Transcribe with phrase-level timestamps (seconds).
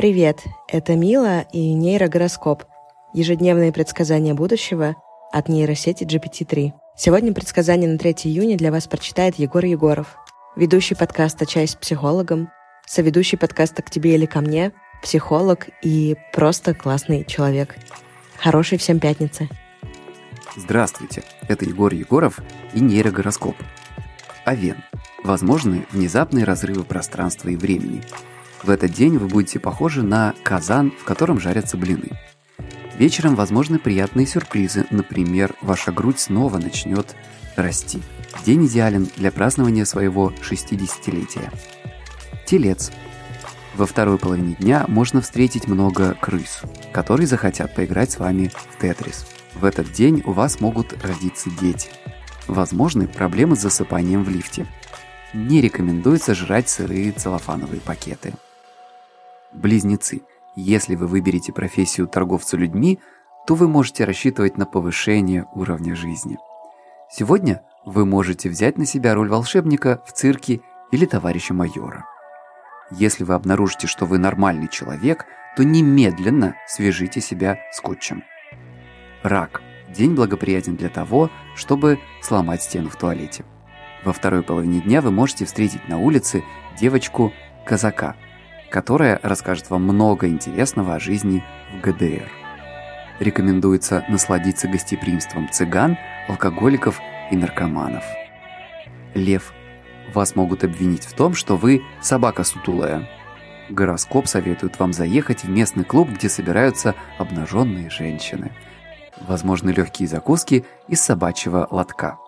[0.00, 2.64] Привет, это Мила и нейрогороскоп.
[3.12, 4.96] Ежедневные предсказания будущего
[5.30, 6.72] от нейросети GPT-3.
[6.96, 10.16] Сегодня предсказание на 3 июня для вас прочитает Егор Егоров,
[10.56, 12.48] ведущий подкаста «Чай с психологом»,
[12.86, 14.72] соведущий подкаста «К тебе или ко мне»,
[15.02, 17.76] психолог и просто классный человек.
[18.38, 19.50] Хорошей всем пятницы.
[20.56, 22.40] Здравствуйте, это Егор Егоров
[22.72, 23.56] и нейрогороскоп.
[24.46, 24.82] Овен.
[25.24, 28.02] Возможны внезапные разрывы пространства и времени.
[28.62, 32.10] В этот день вы будете похожи на казан, в котором жарятся блины.
[32.98, 37.16] Вечером возможны приятные сюрпризы, например, ваша грудь снова начнет
[37.56, 38.02] расти.
[38.44, 41.50] День идеален для празднования своего 60-летия.
[42.44, 42.92] Телец.
[43.74, 46.60] Во второй половине дня можно встретить много крыс,
[46.92, 49.26] которые захотят поиграть с вами в Тетрис.
[49.54, 51.88] В этот день у вас могут родиться дети.
[52.46, 54.66] Возможны проблемы с засыпанием в лифте.
[55.32, 58.34] Не рекомендуется жрать сырые целлофановые пакеты.
[59.52, 60.22] Близнецы.
[60.54, 63.00] Если вы выберете профессию торговца людьми,
[63.46, 66.38] то вы можете рассчитывать на повышение уровня жизни.
[67.10, 70.60] Сегодня вы можете взять на себя роль волшебника в цирке
[70.92, 72.04] или товарища майора.
[72.90, 75.26] Если вы обнаружите, что вы нормальный человек,
[75.56, 78.22] то немедленно свяжите себя скотчем.
[79.22, 79.62] Рак.
[79.88, 83.44] День благоприятен для того, чтобы сломать стену в туалете.
[84.04, 86.44] Во второй половине дня вы можете встретить на улице
[86.78, 88.14] девочку-казака–
[88.70, 92.30] которая расскажет вам много интересного о жизни в ГДР.
[93.18, 96.98] Рекомендуется насладиться гостеприимством цыган, алкоголиков
[97.30, 98.04] и наркоманов.
[99.14, 99.52] Лев.
[100.14, 103.08] Вас могут обвинить в том, что вы собака сутулая.
[103.68, 108.52] Гороскоп советует вам заехать в местный клуб, где собираются обнаженные женщины.
[109.20, 112.18] Возможны легкие закуски из собачьего лотка.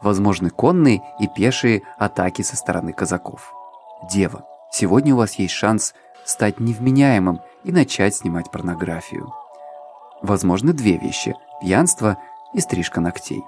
[0.00, 3.52] Возможны конные и пешие атаки со стороны казаков.
[4.10, 4.46] Дева.
[4.74, 5.92] Сегодня у вас есть шанс
[6.24, 9.30] стать невменяемым и начать снимать порнографию.
[10.22, 12.16] Возможны две вещи– пьянство
[12.54, 13.42] и стрижка ногтей.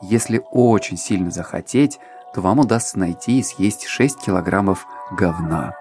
[0.00, 2.00] Если очень сильно захотеть,
[2.32, 5.74] то вам удастся найти и съесть 6 килограммов говна.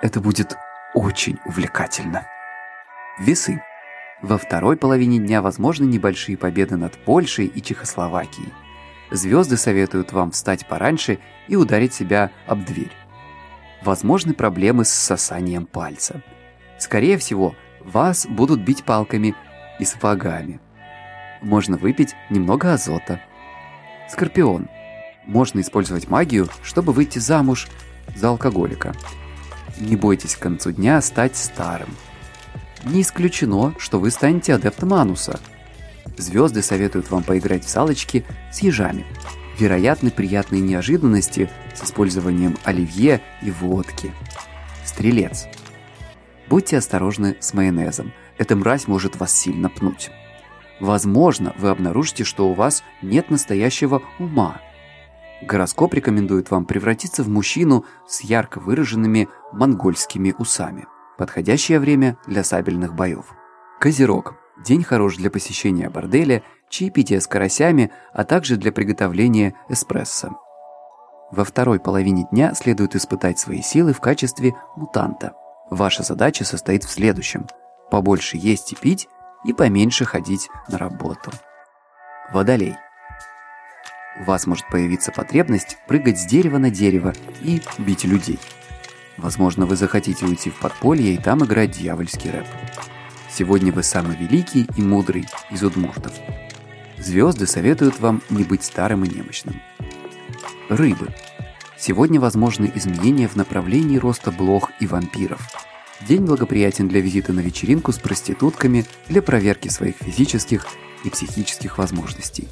[0.00, 0.56] Это будет
[0.94, 2.26] очень увлекательно.
[3.18, 3.62] Весы.
[4.22, 8.54] Во второй половине дня возможны небольшие победы над Польшей и Чехословакией.
[9.10, 12.92] Звезды советуют вам встать пораньше и ударить себя об дверь
[13.82, 16.22] возможны проблемы с сосанием пальца.
[16.78, 19.34] Скорее всего, вас будут бить палками
[19.78, 20.60] и сапогами.
[21.40, 23.20] Можно выпить немного азота.
[24.08, 24.68] Скорпион.
[25.26, 27.68] Можно использовать магию, чтобы выйти замуж
[28.16, 28.94] за алкоголика.
[29.78, 31.90] Не бойтесь к концу дня стать старым.
[32.84, 35.38] Не исключено, что вы станете адептом ануса.
[36.16, 39.04] Звезды советуют вам поиграть в салочки с ежами
[39.58, 44.12] вероятны приятные неожиданности с использованием оливье и водки.
[44.84, 45.46] Стрелец.
[46.48, 48.12] Будьте осторожны с майонезом.
[48.38, 50.10] Эта мразь может вас сильно пнуть.
[50.80, 54.60] Возможно, вы обнаружите, что у вас нет настоящего ума.
[55.42, 60.86] Гороскоп рекомендует вам превратиться в мужчину с ярко выраженными монгольскими усами.
[61.16, 63.26] Подходящее время для сабельных боев.
[63.80, 64.34] Козерог.
[64.64, 70.38] День хорош для посещения борделя чаепития с карасями, а также для приготовления эспрессо.
[71.30, 75.32] Во второй половине дня следует испытать свои силы в качестве мутанта.
[75.70, 77.46] Ваша задача состоит в следующем.
[77.90, 79.08] Побольше есть и пить,
[79.44, 81.30] и поменьше ходить на работу.
[82.32, 82.76] Водолей.
[84.20, 88.40] У вас может появиться потребность прыгать с дерева на дерево и бить людей.
[89.16, 92.46] Возможно, вы захотите уйти в подполье и там играть дьявольский рэп.
[93.30, 96.12] Сегодня вы самый великий и мудрый из удмуртов.
[97.00, 99.60] Звезды советуют вам не быть старым и немощным.
[100.68, 101.08] Рыбы.
[101.78, 105.40] Сегодня возможны изменения в направлении роста блох и вампиров.
[106.06, 110.66] День благоприятен для визита на вечеринку с проститутками для проверки своих физических
[111.04, 112.48] и психических возможностей.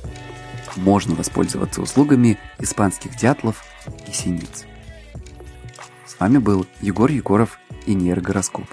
[0.77, 3.65] Можно воспользоваться услугами испанских дятлов
[4.09, 4.65] и синиц.
[6.07, 8.67] С вами был Егор Егоров и нейрогороскоп.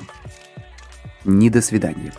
[1.26, 2.14] Не до свидания.